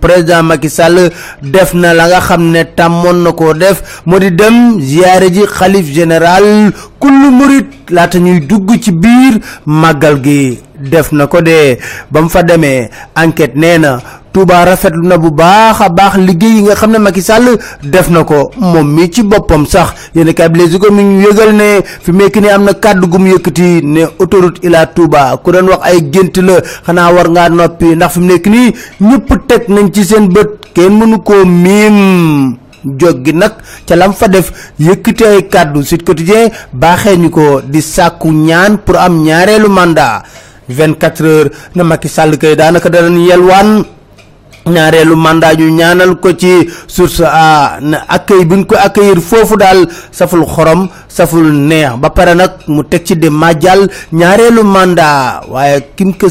président 0.00 0.42
Macky 0.42 0.68
Sall 0.70 1.10
def 1.42 1.74
na 1.74 1.94
la 1.94 2.08
nga 2.08 2.20
xam 2.20 2.50
ne 2.50 2.62
tàmmoon 2.64 3.22
def 3.54 4.02
moo 4.06 4.18
di 4.18 4.30
dem 4.32 4.80
ziyaare 4.80 5.30
ji 5.32 5.46
xalif 5.46 5.86
général 5.92 6.72
kullu 6.98 7.30
murit 7.30 7.66
laata 7.90 8.18
ñuy 8.18 8.40
dugg 8.40 8.70
ci 8.82 8.92
gi 10.24 10.58
def 10.80 11.12
na 11.12 11.26
ko 11.26 11.40
de. 11.42 11.76
ba 12.10 12.28
fa 12.28 12.42
enquête 13.16 13.54
Touba 14.32 14.64
rafetlu 14.64 15.02
na 15.02 15.18
bu 15.18 15.30
baax 15.30 15.80
a 15.80 15.88
baax 15.88 16.14
liggéey 16.18 16.54
yi 16.56 16.62
nga 16.62 16.74
xam 16.74 16.92
ne 16.92 16.98
Macky 16.98 17.22
Sall 17.22 17.58
def 17.82 18.08
na 18.10 18.22
ko. 18.24 18.50
Moom 18.56 18.86
mi 18.94 19.10
ci 19.10 19.22
boppam 19.22 19.66
sax 19.66 19.90
yéen 20.14 20.32
kay 20.34 20.48
bi 20.48 20.78
ko 20.78 20.90
mi 20.92 21.02
yëgal 21.24 21.52
ne 21.54 21.82
fi 22.02 22.12
mu 22.12 22.22
nekk 22.24 22.36
nii 22.36 22.50
am 22.50 22.64
na 22.64 22.72
kàddu 22.74 23.06
gu 23.08 23.18
yëkkati 23.26 23.82
ne 23.84 24.04
autoroute 24.20 24.62
ila 24.62 24.86
Touba 24.86 25.36
ku 25.42 25.50
doon 25.52 25.68
wax 25.68 25.80
ay 25.82 25.98
gént 26.12 26.36
la 26.42 26.60
xanaa 26.86 27.12
war 27.12 27.28
ngaa 27.30 27.48
noppi 27.48 27.96
ndax 27.96 28.12
fi 28.12 28.20
mu 28.20 28.26
nekk 28.26 28.46
nii 28.46 28.74
ñëpp 29.00 29.28
teg 29.48 29.62
nañ 29.68 29.90
ci 29.92 30.04
seen 30.04 30.28
bët 30.28 30.50
kenn 30.74 30.92
mënu 30.98 31.18
koo 31.22 31.44
miim. 31.44 32.56
Jóg 32.84 33.24
gi 33.24 33.32
nag 33.34 33.52
ca 33.86 33.96
lam 33.96 34.12
fa 34.14 34.28
def 34.28 34.52
yëkkati 34.78 35.24
ay 35.24 35.48
kàddu 35.48 35.82
Sud 35.82 36.02
Quotidien 36.04 36.50
baaxee 36.72 37.16
ñu 37.16 37.30
ko 37.30 37.60
di 37.64 37.82
sàkku 37.82 38.30
ñaan 38.32 38.78
pour 38.78 38.96
am 38.96 39.22
ñaareelu 39.24 39.68
mandat. 39.68 40.22
24 40.70 41.24
heures 41.26 41.50
na 41.74 41.82
Macky 41.84 42.08
Sall 42.08 42.38
kay 42.38 42.54
daanaka 42.56 42.88
danañ 42.88 43.18
yelwaan 43.26 43.84
ñaareelu 44.66 45.16
mandat 45.16 45.56
ñu 45.58 45.70
ñaanal 45.76 46.20
ko 46.20 46.32
ci 46.36 46.68
source 46.86 47.22
a 47.24 47.78
accueil 48.08 48.44
bi 48.46 48.56
ñu 48.56 48.66
ko 48.66 48.76
accueillir 48.76 49.20
foofu 49.20 49.56
daal 49.56 49.88
saful 50.10 50.44
xorom 50.46 50.88
saful 51.08 51.52
neex. 51.52 51.96
Ba 51.98 52.10
pare 52.10 52.34
nag 52.34 52.50
mu 52.66 52.82
teg 52.84 53.04
ci 53.04 53.16
de 53.16 53.28
majal 53.30 53.88
ñaareelu 54.12 54.62
mandat. 54.64 55.44
Waaye 55.48 55.86
kim 55.96 56.12
ko 56.14 56.28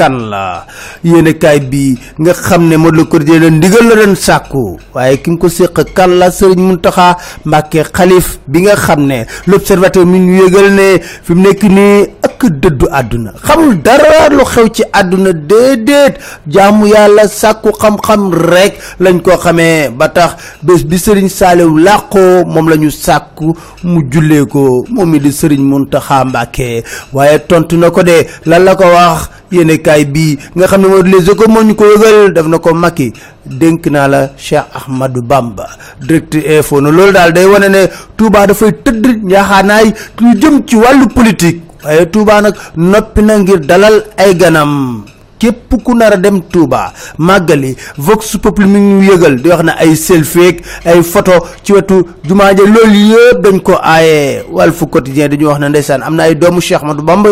kan 0.00 0.16
la. 0.32 0.64
Yéene 1.04 1.32
kaay 1.36 1.60
bi 1.70 1.92
nga 2.18 2.32
xam 2.32 2.62
ne 2.68 2.76
moo 2.80 2.90
la 2.90 3.04
quotidien 3.04 3.40
la 3.44 3.50
ndigal 3.50 3.84
la 3.88 3.94
doon 4.00 4.14
sàkku. 4.16 4.78
Waaye 4.94 5.18
kim 5.22 5.36
ko 5.38 5.48
séq 5.48 5.76
kan 5.94 6.08
la 6.20 6.30
sëriñ 6.30 6.60
Muntaxa 6.68 7.16
Mbàkke 7.44 7.84
xalif 7.92 8.38
bi 8.48 8.62
nga 8.64 8.76
xam 8.76 9.00
ne 9.06 9.18
l'observateur 9.46 10.06
mi 10.06 10.18
ñu 10.20 10.44
yëgal 10.44 10.68
ne 10.72 10.88
fi 11.24 11.34
mu 11.34 11.42
nekk 11.42 11.62
nii 11.64 12.06
ak 12.24 12.40
dëddu 12.62 12.86
àdduna. 12.90 13.30
Xamul 13.44 13.76
dara 13.84 14.28
lu 14.30 14.44
xew 14.44 14.68
ci 14.72 14.82
àdduna 14.92 15.32
déedéet. 15.32 16.14
Jaamu 16.48 16.86
yàlla 16.88 17.28
sàkku 17.28 17.70
xam-xam 17.80 18.30
rek 18.32 18.78
lañ 19.00 19.20
ko 19.22 19.36
xamee. 19.36 19.90
Ba 19.90 20.08
tax 20.08 20.36
bés 20.62 20.80
bi 20.84 20.96
sëriñ 20.98 21.28
saalew 21.28 21.76
làqoo 21.76 22.44
moom 22.46 22.68
la 22.70 22.76
ñu 22.76 22.90
sàkku 22.90 23.52
mu 23.84 24.00
jullee 24.10 24.46
ko. 24.46 24.84
Moom 24.88 25.10
mi 25.10 25.20
di 25.20 25.28
sëriñ 25.32 25.60
Muntaxa 25.60 26.24
Mbàkke 26.24 26.84
waaye 27.12 27.38
tontu 27.48 27.76
na 27.76 27.90
ko 27.90 28.02
de 28.02 28.24
lan 28.46 28.64
la 28.64 28.74
ko 28.74 28.84
wax 28.84 29.28
yéene 29.52 29.78
kaay 29.78 30.04
bii 30.04 30.38
nga 30.56 30.66
xam 30.66 30.82
ne 30.82 30.88
moo 30.88 31.02
les 31.02 31.28
échos 31.30 31.48
moo 31.48 31.62
ñu 31.62 31.74
ko 31.74 31.84
yëgal 31.84 32.32
def 32.32 32.46
na 32.46 32.58
ko 32.58 32.74
Macky. 32.74 33.12
Dénk 33.46 33.86
naa 33.86 34.08
la 34.08 34.30
Cheikh 34.36 34.62
Ahmadou 34.74 35.22
Bamba 35.22 35.66
direct 36.00 36.34
info 36.34 36.80
na. 36.80 36.90
Loolu 36.90 37.12
daal 37.12 37.32
day 37.32 37.44
wane 37.46 37.68
ne 37.68 37.86
Touba 38.16 38.46
dafay 38.46 38.72
tëdd 38.72 39.24
njaaxaanaay 39.24 39.92
lu 40.20 40.34
jëm 40.40 40.62
ci 40.66 40.76
wàllu 40.76 41.06
politique. 41.08 41.62
Waaye 41.84 42.06
Touba 42.10 42.40
nag 42.42 42.54
noppi 42.76 43.22
na 43.22 43.38
ngir 43.38 43.60
dalal 43.60 44.04
ay 44.16 44.34
ganam 44.36 45.04
képp 45.40 45.72
ku 45.84 45.94
nar 45.96 46.12
a 46.12 46.16
dem 46.16 46.40
Touba 46.52 46.92
màggali 47.18 47.74
Vox 47.96 48.36
Populi 48.42 48.68
mi 48.68 48.78
ngi 48.80 49.08
yëgal 49.10 49.40
di 49.42 49.48
wax 49.48 49.62
ne 49.64 49.72
ay 49.80 49.96
selfie 49.96 50.60
ay 50.84 51.02
photo 51.02 51.32
ci 51.64 51.72
wetu 51.72 52.04
jumaa 52.28 52.52
ja. 52.54 52.64
Loolu 52.68 53.00
yëpp 53.12 53.40
dañ 53.42 53.60
ko 53.62 53.74
aaye. 53.82 54.44
Walf 54.52 54.84
Quotidien 54.90 55.28
dañu 55.32 55.48
wax 55.48 55.58
ne 55.60 55.68
ndeysaan 55.68 56.02
am 56.02 56.14
na 56.14 56.22
ay 56.28 56.34
doomu 56.36 56.60
Cheikh 56.60 56.82
Ahmadou 56.82 57.02
Bamba 57.04 57.28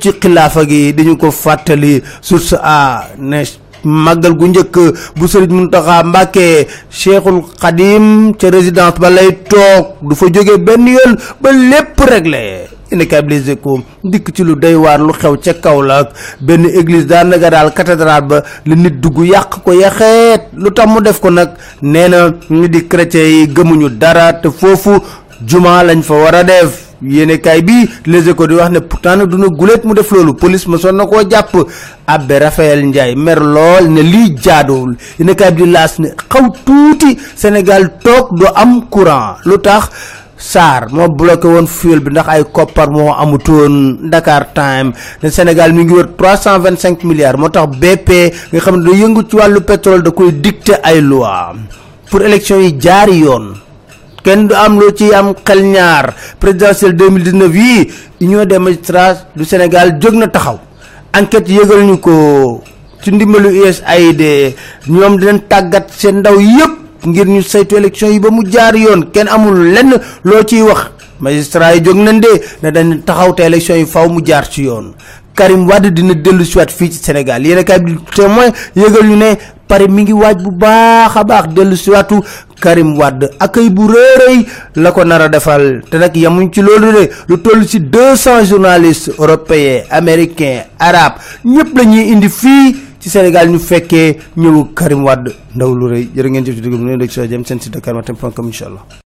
ci 0.00 0.12
xilaafa 0.20 0.64
gi 0.68 0.92
dañu 0.92 1.16
ko 1.16 1.30
fàttali. 1.30 2.02
Source 2.20 2.54
a 2.62 3.08
ne 3.18 3.42
màggal 3.84 4.34
gu 4.36 4.46
njëkk 4.48 4.76
bu 5.16 5.24
sëriñ 5.28 5.52
Muntaxa 5.52 6.02
Mbàkke 6.04 6.66
Cheikhul 6.90 7.42
Xadim 7.60 8.34
ca 8.38 8.50
résidence 8.50 8.98
ba 8.98 9.10
lay 9.10 9.30
toog 9.48 9.86
du 10.02 10.14
fa 10.14 10.26
benn 10.58 10.88
yoon 10.88 11.12
ba 11.40 11.52
lépp 11.52 12.00
réglé 12.00 12.66
indi 12.92 13.06
kay 13.06 13.22
Les 13.28 13.48
Échos 13.50 13.80
dikk 14.02 14.32
ci 14.34 14.42
lu 14.44 14.54
doy 14.56 14.74
waar 14.74 14.98
lu 15.00 15.12
xew 15.12 15.36
ca 15.42 15.54
Kaolack. 15.54 16.12
Benn 16.40 16.64
église 16.66 17.06
daanaka 17.06 17.50
daal 17.50 17.72
cathédrale 17.74 18.26
ba 18.26 18.42
la 18.66 18.74
nit 18.74 19.00
dugg 19.00 19.18
yàq 19.24 19.62
ko 19.64 19.72
yaxeet 19.72 20.48
lu 20.56 20.70
tax 20.72 20.86
mu 20.88 21.00
def 21.00 21.20
ko 21.20 21.30
nag 21.30 21.50
nee 21.82 22.08
na 22.08 22.30
di 22.68 22.86
chrétien 22.88 23.24
yi 23.26 23.46
gëmuñu 23.48 23.88
dara 23.98 24.32
te 24.34 24.48
foofu 24.50 25.00
juma 25.46 25.82
lañ 25.84 26.02
fa 26.02 26.14
war 26.14 26.34
a 26.34 26.44
def. 26.44 26.80
Yéene 27.02 27.38
kaay 27.40 27.62
bi 27.62 27.88
Les 28.06 28.28
Échos 28.28 28.46
di 28.46 28.54
wax 28.54 28.70
ne 28.70 28.78
pourtant 28.80 29.16
nag 29.16 29.28
duna 29.28 29.48
guléet 29.48 29.84
mu 29.84 29.94
def 29.94 30.10
loolu. 30.10 30.34
Police 30.34 30.66
ma 30.68 30.78
son 30.78 30.92
na 30.92 31.06
koo 31.06 31.22
Ndiaye 32.86 33.14
mer 33.16 33.40
ne 33.88 34.00
lii 34.02 34.36
jaadoowul 34.42 34.96
yéene 35.18 35.34
kaay 35.34 35.52
bi 35.52 35.62
di 35.64 35.70
ne 35.98 36.08
xaw 36.28 36.48
tuuti 36.64 37.18
Sénégal 37.36 37.98
toog 38.02 38.38
du 38.38 38.44
am 38.54 38.88
courant. 38.88 39.36
Lu 39.44 39.58
Sarr 40.44 40.92
moo 40.92 41.08
bloqué 41.08 41.48
woon 41.48 41.66
fuel 41.66 42.00
bi 42.04 42.10
ndax 42.12 42.28
ay 42.28 42.42
koppar 42.52 42.90
moo 42.92 43.12
amutoon 43.16 44.08
Dakar 44.12 44.52
Time 44.52 44.92
ne 45.22 45.28
Sénégal 45.32 45.72
mi 45.72 45.84
ngi 45.84 45.94
wër 45.96 46.08
trois 46.18 46.36
cent 46.36 46.58
vingt 46.60 46.76
cinq 46.78 47.02
milliards 47.08 47.38
moo 47.40 47.48
tax 47.48 47.68
BP 47.80 48.08
nga 48.52 48.60
xam 48.60 48.76
da 48.84 48.90
yëngu 48.92 49.22
ci 49.28 49.36
wàllu 49.40 49.60
pétrole 49.64 50.02
da 50.04 50.10
koy 50.10 50.32
dicter 50.44 50.80
ay 50.84 51.00
loi 51.00 51.54
pour 52.10 52.20
élection 52.22 52.60
yi 52.60 52.76
jaari 52.78 53.18
yoon. 53.24 53.54
Du 54.24 54.54
am 54.54 54.78
loo 54.80 54.90
ci 54.92 55.12
am 55.12 55.34
xel 55.44 55.62
ñaar. 55.64 56.14
Présidentielle 56.40 56.96
2019 56.96 57.54
yii 57.56 57.90
union 58.20 58.44
des 58.44 58.58
magistrats 58.58 59.26
du 59.36 59.44
Sénégal 59.44 59.98
na 60.12 60.28
taxaw. 60.28 60.58
Enquête 61.12 61.48
yëgal 61.48 61.84
ñu 61.84 61.98
ko 62.00 62.62
ci 63.02 63.12
ndimbalu 63.12 63.48
USAID 63.68 64.22
ñoom 64.88 65.18
dinañ 65.18 65.38
tàggat 65.48 65.86
seen 65.90 66.18
ndaw 66.20 66.40
yépp 66.40 66.83
ngir 67.06 67.26
ñu 67.26 67.42
saytu 67.42 67.76
élection 67.76 68.10
yi 68.10 68.18
ba 68.20 68.30
mu 68.30 68.42
jaar 68.50 68.74
yoon. 68.76 69.10
Kenn 69.12 69.28
amul 69.28 69.72
lenn 69.72 69.94
loo 70.24 70.42
ciy 70.46 70.62
wax. 70.62 70.90
Magistrat 71.20 71.74
yi 71.76 71.80
jóg 71.84 71.96
nañ 71.96 72.20
de 72.20 72.28
ne 72.62 72.70
dañ 72.70 73.00
taxaw 73.04 73.34
élection 73.38 73.76
yi 73.76 73.86
faw 73.86 74.08
mu 74.08 74.20
jaar 74.24 74.48
ci 74.50 74.62
yoon. 74.64 74.94
Karim 75.34 75.66
Wade 75.68 75.90
dina 75.90 76.14
dellu 76.14 76.44
siwaat 76.44 76.70
fii 76.70 76.90
ci 76.92 76.98
Sénégal. 77.02 77.42
Kaay 77.64 77.80
bi 77.80 77.96
témoin 78.14 78.50
yëgal 78.76 79.06
ñu 79.08 79.16
ne 79.16 79.34
Paris 79.66 79.88
mi 79.88 80.02
ngi 80.02 80.12
waaj 80.12 80.36
bu 80.42 80.50
baax 80.50 81.16
a 81.16 81.24
baax 81.24 81.48
dellu 81.54 81.76
siwaatu 81.76 82.20
Karim 82.60 82.96
Wade. 82.98 83.30
Accueil 83.40 83.70
bu 83.70 83.88
rëy 83.88 84.46
la 84.76 84.92
ko 84.92 85.04
nar 85.04 85.22
a 85.22 85.28
defal. 85.28 85.82
Te 85.90 85.96
nag 85.98 86.14
yamuñ 86.16 86.50
ci 86.52 86.60
loolu 86.62 86.92
de. 86.92 87.10
Lu 87.28 87.38
toll 87.38 87.66
ci 87.66 87.80
deux 87.80 88.16
cent 88.16 88.44
journalistes 88.44 89.10
européens 89.18 89.82
américains 89.90 90.64
arabes 90.78 91.18
ñëpp 91.44 91.76
la 91.76 91.84
ñuy 91.84 92.12
indi 92.12 92.28
ci 93.04 93.10
Sénégal 93.10 93.50
ñu 93.52 93.58
fekkee 93.58 94.16
ñëwu 94.40 94.72
Karim 94.74 95.04
Wade. 95.04 95.30
Ndaw 95.54 95.74
lu 95.76 95.86
rëy 95.92 96.08
jërë 96.16 96.28
ngeen 96.30 96.44
jëf 96.46 96.56
ci 96.56 96.60
dugub 96.64 96.80
ñu 96.80 96.86
ne 96.96 96.96
rek 97.04 97.12
soo 97.12 97.26
jëm 97.28 97.44
seen 97.44 97.60
site 97.60 97.74
dakarmatin.com 97.76 98.46
incha 98.48 98.64
allah. 98.66 99.03